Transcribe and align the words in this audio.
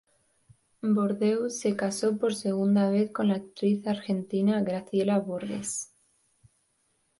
Bordeu 0.97 1.49
se 1.51 1.75
casó 1.75 2.17
por 2.17 2.33
segunda 2.33 2.89
vez 2.89 3.11
con 3.11 3.27
la 3.27 3.35
actriz 3.35 3.85
argentina 3.85 4.59
Graciela 4.63 5.19
Borges. 5.19 5.93